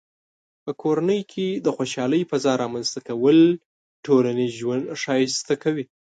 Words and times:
په 0.63 0.71
کورنۍ 0.81 1.21
کې 1.31 1.47
د 1.65 1.67
خوشحالۍ 1.77 2.21
فضاء 2.31 2.57
رامنځته 2.63 2.99
کول 3.07 3.39
ټولنیز 4.05 4.51
ژوند 4.59 4.83
ښایسته 5.01 5.53
کوي. 5.63 5.85